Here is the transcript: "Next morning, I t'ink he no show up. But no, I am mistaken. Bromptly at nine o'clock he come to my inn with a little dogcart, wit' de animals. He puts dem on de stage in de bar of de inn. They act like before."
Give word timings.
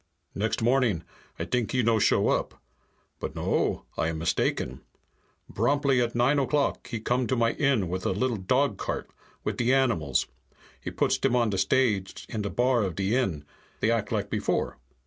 "Next 0.33 0.63
morning, 0.63 1.03
I 1.37 1.45
t'ink 1.45 1.73
he 1.73 1.83
no 1.83 1.99
show 1.99 2.29
up. 2.29 2.59
But 3.19 3.35
no, 3.35 3.85
I 3.99 4.07
am 4.07 4.17
mistaken. 4.17 4.81
Bromptly 5.47 6.01
at 6.01 6.15
nine 6.15 6.39
o'clock 6.39 6.87
he 6.87 6.99
come 6.99 7.27
to 7.27 7.35
my 7.35 7.51
inn 7.51 7.87
with 7.87 8.03
a 8.07 8.11
little 8.11 8.37
dogcart, 8.37 9.11
wit' 9.43 9.57
de 9.57 9.71
animals. 9.71 10.25
He 10.83 10.89
puts 10.89 11.19
dem 11.19 11.35
on 11.35 11.51
de 11.51 11.59
stage 11.59 12.25
in 12.29 12.41
de 12.41 12.49
bar 12.49 12.81
of 12.81 12.95
de 12.95 13.15
inn. 13.15 13.45
They 13.79 13.91
act 13.91 14.11
like 14.11 14.31
before." 14.31 14.79